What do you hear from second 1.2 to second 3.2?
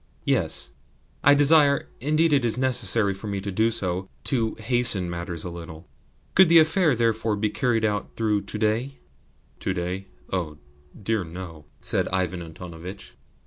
I desire indeed, it is necessary